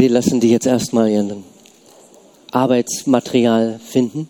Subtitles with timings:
[0.00, 1.42] wir lassen die jetzt erstmal ihren
[2.50, 4.28] Arbeitsmaterial finden.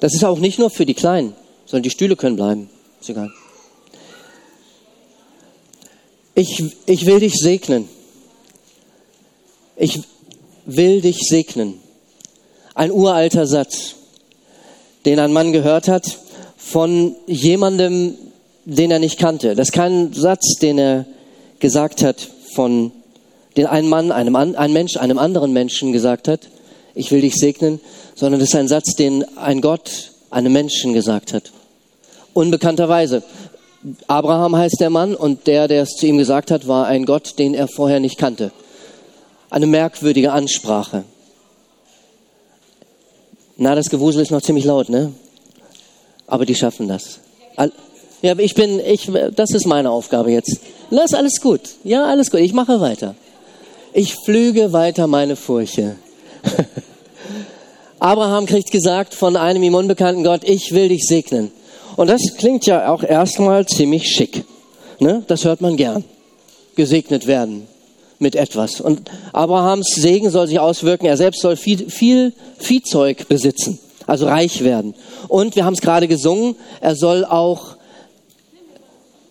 [0.00, 1.34] Das ist auch nicht nur für die Kleinen,
[1.64, 2.68] sondern die Stühle können bleiben.
[3.00, 3.30] Ist egal.
[6.34, 7.88] Ich, ich will dich segnen.
[9.76, 10.00] Ich
[10.66, 11.80] will dich segnen.
[12.74, 13.94] Ein uralter Satz,
[15.06, 16.18] den ein Mann gehört hat
[16.56, 18.16] von jemandem,
[18.66, 19.54] den er nicht kannte.
[19.54, 21.06] Das ist kein Satz, den er
[21.58, 22.92] gesagt hat von
[23.56, 26.40] den ein Mann, einem, ein Mensch, einem anderen Menschen gesagt hat,
[26.94, 27.80] ich will dich segnen,
[28.14, 31.50] sondern das ist ein Satz, den ein Gott einem Menschen gesagt hat.
[32.32, 33.22] Unbekannterweise.
[34.06, 37.38] Abraham heißt der Mann und der, der es zu ihm gesagt hat, war ein Gott,
[37.38, 38.52] den er vorher nicht kannte.
[39.48, 41.04] Eine merkwürdige Ansprache.
[43.56, 45.12] Na, das Gewusel ist noch ziemlich laut, ne?
[46.26, 47.18] Aber die schaffen das.
[48.22, 50.60] Ja, ich bin, ich, das ist meine Aufgabe jetzt.
[50.90, 51.60] Lass alles gut.
[51.84, 52.40] Ja, alles gut.
[52.40, 53.14] Ich mache weiter.
[53.92, 55.96] Ich flüge weiter meine Furche.
[57.98, 61.50] Abraham kriegt gesagt von einem ihm unbekannten Gott, ich will dich segnen.
[61.96, 64.44] Und das klingt ja auch erstmal ziemlich schick.
[65.00, 65.24] Ne?
[65.26, 66.04] Das hört man gern.
[66.76, 67.66] Gesegnet werden
[68.20, 68.80] mit etwas.
[68.80, 71.06] Und Abrahams Segen soll sich auswirken.
[71.06, 74.94] Er selbst soll viel, viel Viehzeug besitzen, also reich werden.
[75.28, 77.76] Und wir haben es gerade gesungen, er soll auch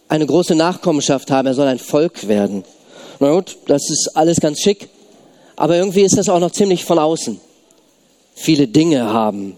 [0.09, 1.47] eine große Nachkommenschaft haben.
[1.47, 2.65] Er soll ein Volk werden.
[3.19, 4.89] Na gut, das ist alles ganz schick.
[5.55, 7.39] Aber irgendwie ist das auch noch ziemlich von außen.
[8.33, 9.57] Viele Dinge haben,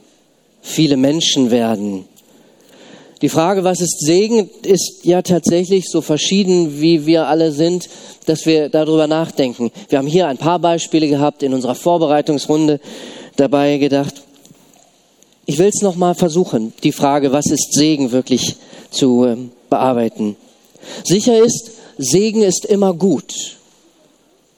[0.62, 2.06] viele Menschen werden.
[3.22, 7.88] Die Frage, was ist Segen, ist ja tatsächlich so verschieden, wie wir alle sind,
[8.26, 9.72] dass wir darüber nachdenken.
[9.90, 12.80] Wir haben hier ein paar Beispiele gehabt in unserer Vorbereitungsrunde
[13.36, 14.24] dabei gedacht.
[15.46, 18.56] Ich will es nochmal versuchen, die Frage, was ist Segen, wirklich
[18.90, 20.36] zu ähm, bearbeiten.
[21.04, 21.72] Sicher ist,
[22.04, 23.58] Segen ist immer gut.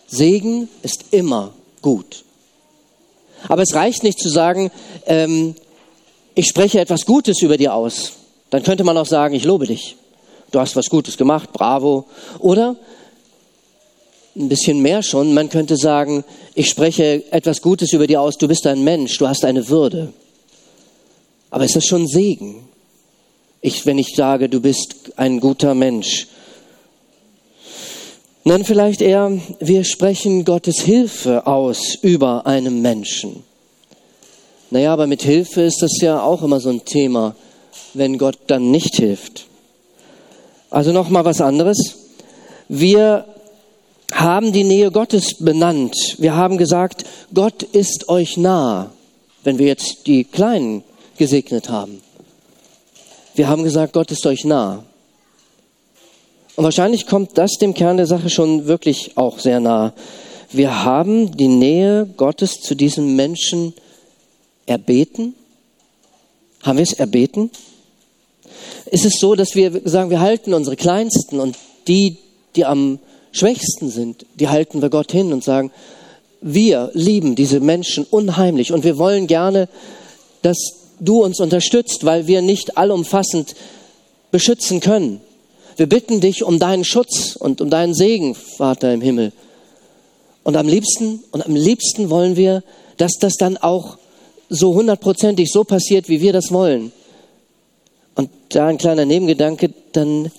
[0.07, 2.23] Segen ist immer gut.
[3.49, 4.71] Aber es reicht nicht zu sagen,
[5.07, 5.55] ähm,
[6.35, 8.13] ich spreche etwas Gutes über dir aus.
[8.49, 9.97] Dann könnte man auch sagen, ich lobe dich.
[10.51, 12.05] Du hast was Gutes gemacht, bravo.
[12.39, 12.77] Oder
[14.35, 16.23] ein bisschen mehr schon, man könnte sagen,
[16.55, 20.13] ich spreche etwas Gutes über dir aus, du bist ein Mensch, du hast eine Würde.
[21.49, 22.67] Aber ist das schon Segen?
[23.61, 26.27] Ich, wenn ich sage, du bist ein guter Mensch,
[28.45, 33.43] Nennen vielleicht eher, wir sprechen Gottes Hilfe aus über einem Menschen.
[34.69, 37.35] Naja, aber mit Hilfe ist das ja auch immer so ein Thema,
[37.93, 39.45] wenn Gott dann nicht hilft.
[40.69, 41.77] Also nochmal was anderes.
[42.67, 43.25] Wir
[44.11, 45.95] haben die Nähe Gottes benannt.
[46.17, 48.91] Wir haben gesagt, Gott ist euch nah,
[49.43, 50.83] wenn wir jetzt die Kleinen
[51.17, 52.01] gesegnet haben.
[53.35, 54.83] Wir haben gesagt, Gott ist euch nah.
[56.55, 59.93] Und wahrscheinlich kommt das dem Kern der Sache schon wirklich auch sehr nah.
[60.51, 63.73] Wir haben die Nähe Gottes zu diesem Menschen
[64.67, 65.33] erbeten.
[66.61, 67.49] Haben wir es erbeten?
[68.91, 72.17] Ist es so, dass wir sagen, wir halten unsere Kleinsten und die,
[72.55, 72.99] die am
[73.31, 75.71] schwächsten sind, die halten wir Gott hin und sagen,
[76.39, 79.69] wir lieben diese Menschen unheimlich und wir wollen gerne,
[80.43, 80.57] dass
[80.99, 83.55] du uns unterstützt, weil wir nicht allumfassend
[84.29, 85.21] beschützen können.
[85.75, 89.31] Wir bitten dich um deinen Schutz und um deinen Segen, Vater im Himmel.
[90.43, 92.63] Und am liebsten, und am liebsten wollen wir,
[92.97, 93.97] dass das dann auch
[94.49, 96.91] so hundertprozentig so passiert, wie wir das wollen.
[98.15, 100.31] Und da ein kleiner Nebengedanke, dann,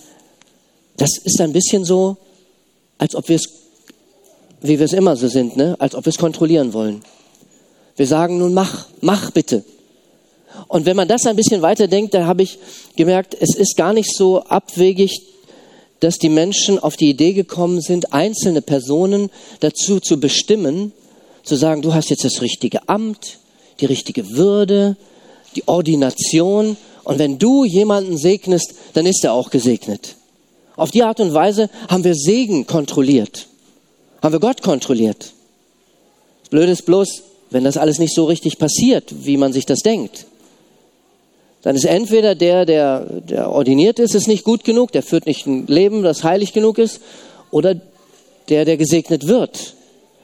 [0.97, 2.17] das ist ein bisschen so,
[2.99, 3.49] als ob wir es,
[4.61, 5.75] wie wir es immer so sind, ne?
[5.81, 7.03] als ob wir es kontrollieren wollen.
[7.97, 9.65] Wir sagen nun, mach, mach bitte.
[10.69, 12.59] Und wenn man das ein bisschen weiterdenkt, da habe ich
[12.97, 15.23] gemerkt, es ist gar nicht so abwegig,
[16.01, 20.93] dass die Menschen auf die Idee gekommen sind, einzelne Personen dazu zu bestimmen,
[21.45, 23.39] zu sagen, du hast jetzt das richtige Amt,
[23.81, 24.97] die richtige Würde,
[25.57, 26.77] die Ordination.
[27.05, 30.17] Und wenn du jemanden segnest, dann ist er auch gesegnet.
[30.77, 33.47] Auf die Art und Weise haben wir Segen kontrolliert.
[34.23, 35.33] Haben wir Gott kontrolliert.
[36.43, 39.81] Das Blöde ist bloß, wenn das alles nicht so richtig passiert, wie man sich das
[39.81, 40.27] denkt
[41.65, 45.47] dann ist entweder der, der, der ordiniert ist, ist nicht gut genug, der führt nicht
[45.47, 47.01] ein Leben, das heilig genug ist,
[47.51, 47.75] oder
[48.51, 49.75] der, der gesegnet wird,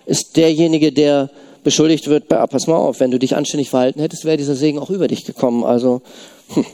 [0.04, 1.30] ist derjenige, der
[1.64, 4.78] beschuldigt wird, ah, pass mal auf, wenn du dich anständig verhalten hättest, wäre dieser Segen
[4.78, 5.64] auch über dich gekommen.
[5.64, 6.02] Also
[6.48, 6.66] hm,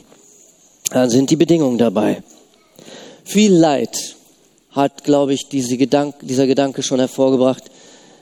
[0.91, 2.21] dann sind die Bedingungen dabei.
[3.23, 4.17] Viel Leid
[4.71, 7.63] hat, glaube ich, diese Gedank dieser Gedanke schon hervorgebracht,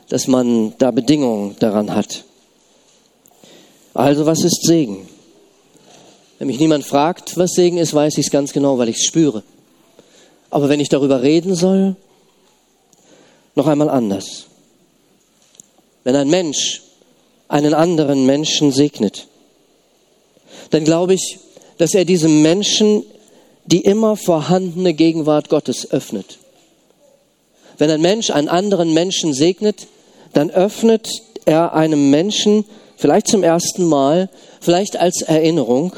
[0.09, 2.23] dass man da Bedingungen daran hat.
[3.95, 5.07] Also was ist Segen?
[6.37, 9.05] Wenn mich niemand fragt, was Segen ist, weiß ich es ganz genau, weil ich es
[9.05, 9.43] spüre.
[10.49, 11.95] Aber wenn ich darüber reden soll,
[13.55, 14.45] noch einmal anders.
[16.03, 16.81] wenn ein Mensch
[17.47, 19.27] einen anderen Menschen segnet,
[20.71, 21.39] dann glaube ich,
[21.77, 23.03] dass er diesem Menschen
[23.65, 26.37] die immer vorhandene Gegenwart Gottes öffnet.
[27.77, 29.87] Wenn ein Mensch einen anderen Menschen segnet,
[30.33, 31.09] dann öffnet
[31.45, 32.65] er einem Menschen
[32.95, 34.29] vielleicht zum ersten Mal,
[34.61, 35.93] vielleicht als Erinnerung,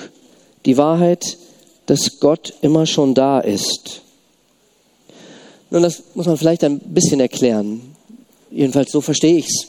[0.67, 1.37] die Wahrheit,
[1.87, 4.01] dass Gott immer schon da ist.
[5.69, 7.81] Nun, das muss man vielleicht ein bisschen erklären.
[8.51, 9.67] Jedenfalls so verstehe ich es.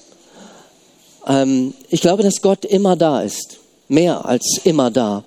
[1.26, 3.58] Ähm, ich glaube, dass Gott immer da ist.
[3.88, 5.24] Mehr als immer da.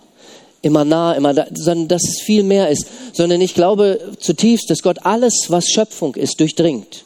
[0.61, 2.85] Immer nah, immer da, sondern dass es viel mehr ist.
[3.13, 7.05] Sondern ich glaube zutiefst, dass Gott alles, was Schöpfung ist, durchdringt.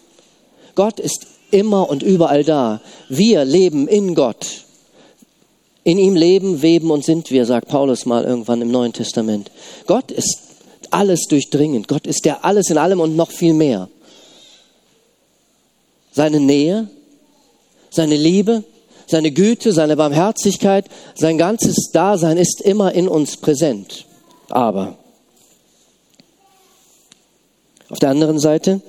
[0.73, 2.81] Gott ist immer und überall da.
[3.09, 4.64] Wir leben in Gott.
[5.85, 9.51] In ihm leben, weben und sind wir, sagt Paulus mal irgendwann im Neuen Testament.
[9.85, 10.39] Gott ist
[10.89, 11.87] alles durchdringend.
[11.87, 13.87] Gott ist der alles in allem und noch viel mehr.
[16.11, 16.89] Seine Nähe,
[17.91, 18.63] seine Liebe,
[19.05, 24.05] seine Güte, seine Barmherzigkeit, sein ganzes Dasein ist immer in uns präsent.
[24.49, 24.97] Aber
[27.89, 28.81] auf der anderen Seite,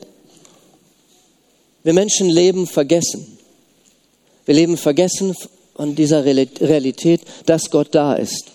[1.83, 3.37] wir Menschen leben vergessen.
[4.47, 5.37] Wir leben vergessen
[5.77, 8.47] von dieser Realität, dass Gott da ist.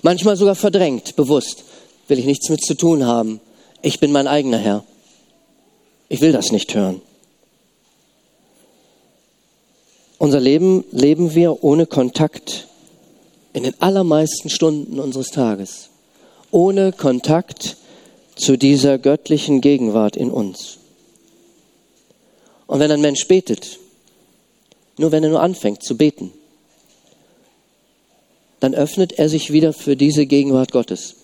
[0.00, 1.64] Manchmal sogar verdrängt, bewusst.
[2.08, 3.40] Will ich nichts mit zu tun haben.
[3.82, 4.84] Ich bin mein eigener Herr.
[6.08, 7.00] Ich will das nicht hören.
[10.18, 12.68] Unser Leben leben wir ohne Kontakt
[13.52, 15.90] in den allermeisten Stunden unseres Tages.
[16.50, 17.76] Ohne Kontakt
[18.34, 20.78] zu dieser göttlichen Gegenwart in uns.
[22.66, 23.78] Und wenn ein Mensch betet,
[24.96, 26.32] nur wenn er nur anfängt zu beten,
[28.62, 31.16] dann öffnet er sich wieder für diese Gegenwart Gottes.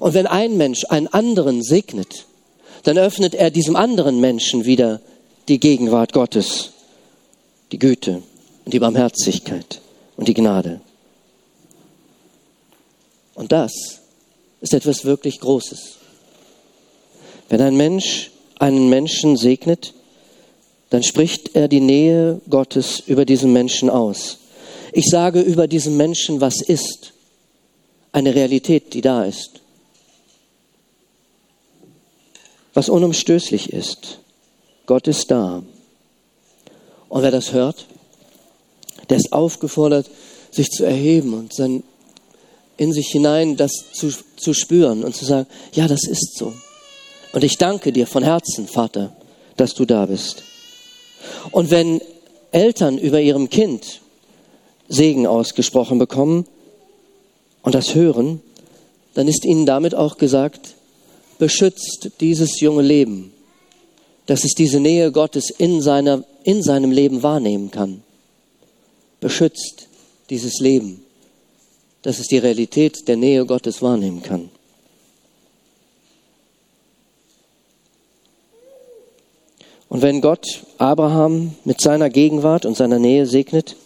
[0.00, 2.24] Und wenn ein Mensch einen anderen segnet,
[2.84, 5.02] dann öffnet er diesem anderen Menschen wieder
[5.48, 6.70] die Gegenwart Gottes
[7.70, 8.22] die Güte
[8.64, 9.82] und die Barmherzigkeit
[10.16, 10.80] und die Gnade.
[13.34, 14.00] Und das
[14.62, 15.96] ist etwas wirklich Großes.
[17.50, 19.92] Wenn ein Mensch einen Menschen segnet,
[20.88, 24.38] dann spricht er die Nähe Gottes über diesen Menschen aus.
[24.92, 27.14] Ich sage über diesen Menschen, was ist.
[28.12, 29.62] Eine Realität, die da ist.
[32.74, 34.18] Was unumstößlich ist.
[34.86, 35.62] Gott ist da.
[37.08, 37.86] Und wer das hört,
[39.08, 40.10] der ist aufgefordert,
[40.50, 41.82] sich zu erheben und sein,
[42.76, 46.52] in sich hinein das zu, zu spüren und zu sagen, ja, das ist so.
[47.32, 49.16] Und ich danke dir von Herzen, Vater,
[49.56, 50.42] dass du da bist.
[51.50, 52.02] Und wenn
[52.50, 54.01] Eltern über ihrem Kind
[54.92, 56.46] Segen ausgesprochen bekommen
[57.62, 58.40] und das hören,
[59.14, 60.74] dann ist ihnen damit auch gesagt,
[61.38, 63.32] beschützt dieses junge Leben,
[64.26, 68.02] dass es diese Nähe Gottes in seiner in seinem Leben wahrnehmen kann.
[69.20, 69.88] Beschützt
[70.30, 71.04] dieses Leben,
[72.02, 74.50] dass es die Realität der Nähe Gottes wahrnehmen kann.
[79.88, 83.76] Und wenn Gott Abraham mit seiner Gegenwart und seiner Nähe segnet,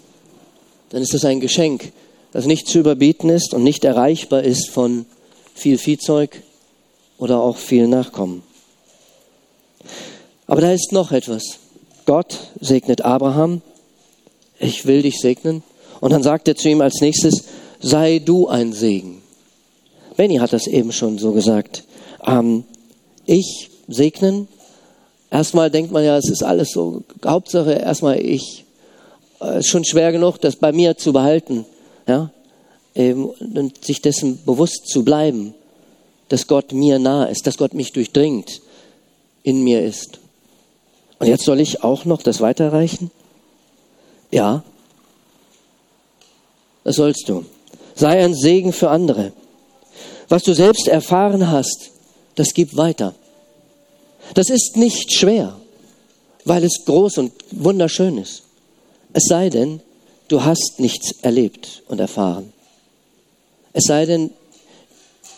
[0.97, 1.93] dann ist das ein Geschenk,
[2.33, 5.05] das nicht zu überbieten ist und nicht erreichbar ist von
[5.55, 6.41] viel Viehzeug
[7.19, 8.43] oder auch viel Nachkommen.
[10.47, 11.59] Aber da ist noch etwas.
[12.07, 13.61] Gott segnet Abraham,
[14.59, 15.63] ich will dich segnen.
[16.01, 17.45] Und dann sagt er zu ihm als nächstes,
[17.79, 19.21] sei du ein Segen.
[20.17, 21.85] Benny hat das eben schon so gesagt.
[22.27, 22.65] Ähm,
[23.27, 24.49] ich segnen.
[25.31, 28.66] Erstmal denkt man ja, es ist alles so, Hauptsache erstmal ich.
[29.41, 31.65] Es ist schon schwer genug, das bei mir zu behalten.
[32.07, 32.31] Ja?
[32.95, 35.55] Und sich dessen bewusst zu bleiben,
[36.29, 38.61] dass Gott mir nah ist, dass Gott mich durchdringt,
[39.43, 40.19] in mir ist.
[41.19, 43.11] Und jetzt soll ich auch noch das weiterreichen?
[44.31, 44.65] Ja,
[46.85, 47.45] das sollst du.
[47.95, 49.33] Sei ein Segen für andere.
[50.29, 51.91] Was du selbst erfahren hast,
[52.35, 53.15] das gib weiter.
[54.35, 55.57] Das ist nicht schwer,
[56.45, 58.43] weil es groß und wunderschön ist.
[59.17, 59.81] Es sei denn,
[60.29, 62.53] du hast nichts erlebt und erfahren.
[63.73, 64.31] Es sei denn,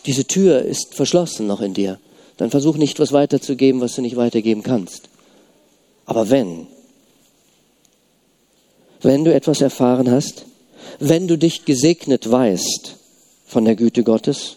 [0.04, 2.00] diese Tür ist verschlossen noch in dir.
[2.38, 5.08] Dann versuch nicht, was weiterzugeben, was du nicht weitergeben kannst.
[6.06, 6.66] Aber wenn,
[9.00, 10.44] wenn du etwas erfahren hast,
[10.98, 12.96] wenn du dich gesegnet weißt
[13.46, 14.56] von der Güte Gottes,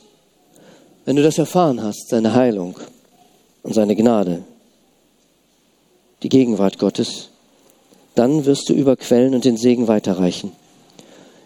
[1.06, 2.76] wenn du das erfahren hast, seine Heilung
[3.62, 4.42] und seine Gnade,
[6.24, 7.31] die Gegenwart Gottes,
[8.16, 10.52] dann wirst du überquellen und den Segen weiterreichen.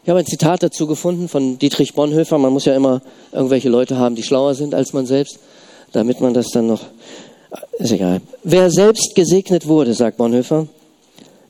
[0.04, 2.38] Ich habe ein Zitat dazu gefunden von Dietrich Bonhoeffer.
[2.38, 5.40] Man muss ja immer irgendwelche Leute haben, die schlauer sind als man selbst,
[5.94, 6.82] damit man das dann noch
[7.80, 8.22] ist egal.
[8.44, 10.68] Wer selbst gesegnet wurde, sagt Bonhoeffer,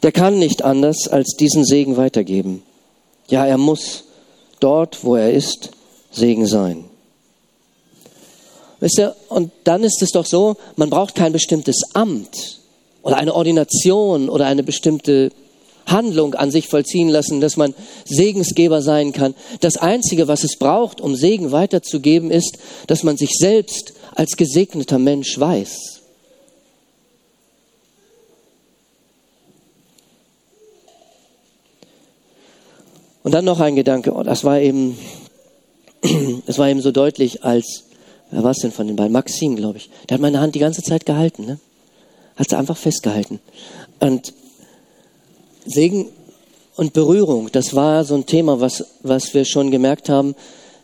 [0.04, 2.64] der kann nicht anders als diesen Segen weitergeben.
[3.28, 4.04] Ja, er muss
[4.60, 5.72] dort, wo er ist,
[6.12, 6.86] Segen sein.
[8.80, 12.60] Wisst ihr, und dann ist es doch so, man braucht kein bestimmtes Amt
[13.06, 15.32] oder eine Ordination oder eine bestimmte
[15.86, 19.36] Handlung an sich vollziehen lassen, dass man Segensgeber sein kann.
[19.60, 22.58] Das Einzige, was es braucht, um Segen weiterzugeben, ist,
[22.88, 26.02] dass man sich selbst als gesegneter Mensch weiß.
[33.22, 34.98] Und dann noch ein Gedanke, oh, das war eben,
[36.48, 37.84] das war eben so deutlich, als,
[38.32, 39.14] wer war es denn von den beiden?
[39.14, 39.92] Maxim, glaube ich.
[40.10, 41.60] Der hat meine Hand die ganze Zeit gehalten, ne?
[42.36, 43.40] Hat sie einfach festgehalten.
[44.00, 44.34] Und
[45.66, 46.08] Segen
[46.76, 50.36] und Berührung, das war so ein Thema, was, was wir schon gemerkt haben,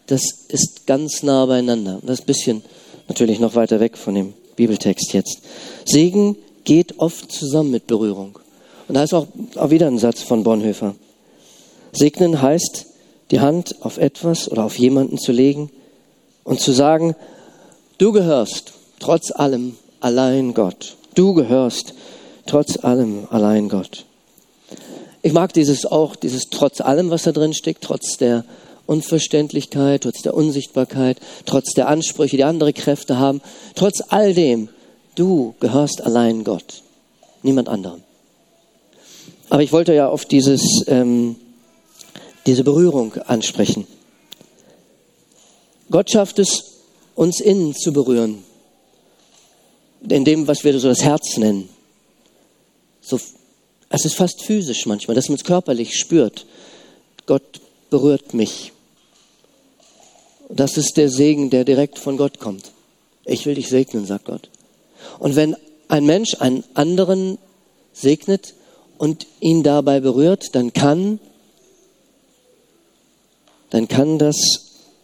[0.08, 2.00] das ist ganz nah beieinander.
[2.03, 2.63] Das ist ein bisschen
[3.08, 5.41] natürlich noch weiter weg von dem Bibeltext jetzt.
[5.86, 8.39] Segen geht oft zusammen mit Berührung.
[8.88, 10.96] Und da ist auch, auch wieder ein Satz von Bonhoeffer.
[11.93, 12.86] Segnen heißt,
[13.31, 15.70] die Hand auf etwas oder auf jemanden zu legen
[16.43, 17.15] und zu sagen,
[17.98, 20.98] du gehörst trotz allem allein Gott.
[21.13, 21.94] Du gehörst
[22.46, 24.06] trotz allem allein Gott.
[25.22, 28.44] Ich mag dieses auch, dieses trotz allem, was da drin steckt, trotz der
[28.88, 33.41] Unverständlichkeit, trotz der Unsichtbarkeit, trotz der Ansprüche, die andere Kräfte haben,
[33.75, 34.70] trotz all dem,
[35.15, 36.82] du gehörst allein Gott,
[37.44, 38.01] niemand anderem.
[39.50, 41.36] Aber ich wollte ja auf dieses, ähm,
[42.46, 43.86] diese Berührung ansprechen.
[45.91, 46.80] Gott schafft es,
[47.15, 48.44] uns innen zu berühren,
[50.12, 51.70] in dem, was wir so das Herz nennen.
[53.01, 53.20] So
[53.94, 56.46] es ist fast physisch manchmal, dass man es körperlich spürt.
[57.25, 58.72] Gott berührt mich.
[60.50, 62.72] Das ist der Segen, der direkt von Gott kommt.
[63.25, 64.50] Ich will dich segnen, sagt Gott.
[65.20, 65.58] Und wenn
[65.89, 67.38] ein Mensch einen anderen
[67.94, 68.53] segnet
[68.98, 71.20] und ihn dabei berührt, dann kann,
[73.72, 74.38] dann kann das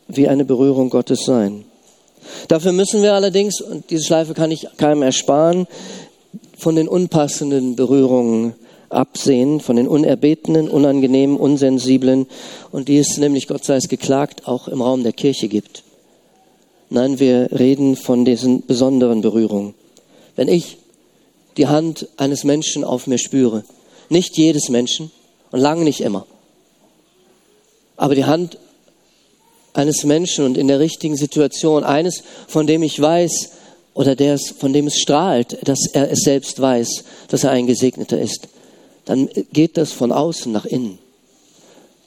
[0.07, 1.65] wie eine Berührung Gottes sein.
[2.47, 5.67] Dafür müssen wir allerdings, und diese Schleife kann ich keinem ersparen,
[6.57, 8.53] von den unpassenden Berührungen
[8.89, 12.27] absehen von den unerbetenen, unangenehmen, unsensiblen
[12.71, 15.83] und die es nämlich, Gott sei es geklagt, auch im Raum der Kirche gibt.
[16.89, 19.73] Nein, wir reden von diesen besonderen Berührungen.
[20.35, 20.77] Wenn ich
[21.57, 23.63] die Hand eines Menschen auf mir spüre,
[24.09, 25.11] nicht jedes Menschen
[25.51, 26.25] und lange nicht immer,
[27.97, 28.57] aber die Hand
[29.77, 33.51] eines Menschen und in der richtigen Situation, eines, von dem ich weiß,
[33.93, 37.67] oder der es, von dem es strahlt, dass er es selbst weiß, dass er ein
[37.67, 38.47] Gesegneter ist,
[39.05, 40.97] dann geht das von außen nach innen.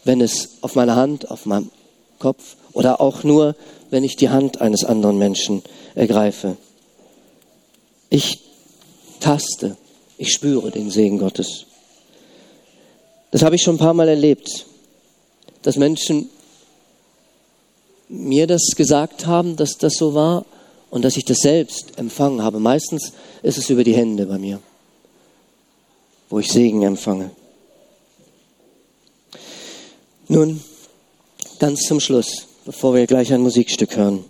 [0.03, 1.71] Wenn es auf meiner Hand, auf meinem
[2.19, 3.55] Kopf oder auch nur,
[3.91, 5.63] wenn ich die Hand eines anderen Menschen
[5.95, 6.57] ergreife.
[8.09, 8.41] Ich
[9.21, 9.77] taste,
[10.19, 11.67] ich spüre den Segen Gottes.
[13.31, 14.67] Das habe ich schon ein paar Mal erlebt,
[15.63, 16.31] dass Menschen
[18.11, 20.45] mir das gesagt haben, dass das so war
[20.91, 22.61] und dass ich das selbst empfangen habe.
[22.61, 23.13] Meistens
[23.43, 24.61] ist es über die Hände bei mir
[26.31, 27.31] wo ich Segen empfange.
[30.29, 30.63] Nun,
[31.59, 34.25] ganz zum Schluss, bevor wir gleich ein Musikstück hören.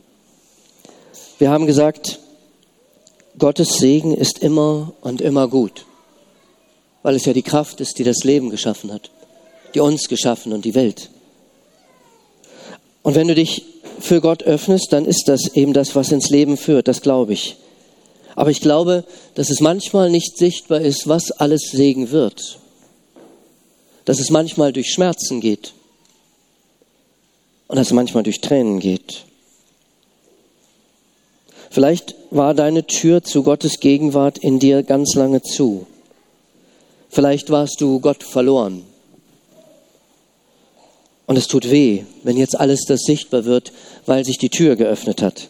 [1.38, 2.18] Wir haben gesagt,
[3.38, 5.84] Gottes Segen ist immer und immer gut,
[7.02, 9.10] weil es ja die Kraft ist, die das Leben geschaffen hat,
[9.74, 11.10] die uns geschaffen und die Welt.
[13.02, 13.64] Und wenn du dich
[13.98, 17.56] für Gott öffnest, dann ist das eben das, was ins Leben führt, das glaube ich.
[18.34, 19.04] Aber ich glaube,
[19.34, 22.58] dass es manchmal nicht sichtbar ist, was alles Segen wird.
[24.04, 25.72] Dass es manchmal durch Schmerzen geht.
[27.68, 29.24] Und dass es manchmal durch Tränen geht.
[31.70, 35.86] Vielleicht war deine Tür zu Gottes Gegenwart in dir ganz lange zu.
[37.10, 38.84] Vielleicht warst du Gott verloren.
[41.30, 43.70] Und es tut weh, wenn jetzt alles das sichtbar wird,
[44.04, 45.46] weil sich die Tür geöffnet hat.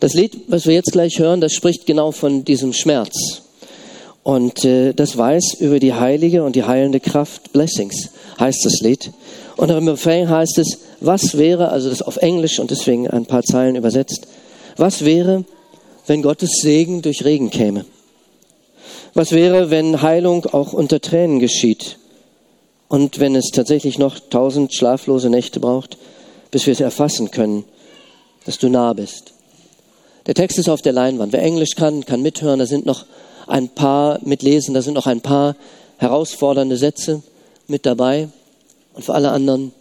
[0.00, 3.40] Das Lied, was wir jetzt gleich hören, das spricht genau von diesem Schmerz.
[4.22, 9.12] Und äh, das weiß über die heilige und die heilende Kraft Blessings, heißt das Lied.
[9.56, 13.44] Und im Refrain heißt es, was wäre, also das auf Englisch und deswegen ein paar
[13.44, 14.26] Zeilen übersetzt,
[14.76, 15.46] was wäre,
[16.06, 17.86] wenn Gottes Segen durch Regen käme?
[19.14, 21.96] Was wäre, wenn Heilung auch unter Tränen geschieht?
[22.88, 25.96] Und wenn es tatsächlich noch tausend schlaflose Nächte braucht,
[26.50, 27.64] bis wir es erfassen können,
[28.44, 29.32] dass du nah bist.
[30.26, 31.32] Der Text ist auf der Leinwand.
[31.32, 32.58] Wer Englisch kann, kann mithören.
[32.58, 33.04] Da sind noch
[33.46, 35.56] ein paar mitlesen, da sind noch ein paar
[35.98, 37.22] herausfordernde Sätze
[37.66, 38.28] mit dabei.
[38.94, 39.72] Und für alle anderen,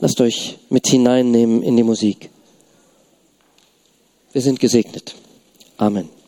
[0.00, 2.30] lasst euch mit hineinnehmen in die Musik.
[4.32, 5.14] Wir sind gesegnet.
[5.76, 6.21] Amen.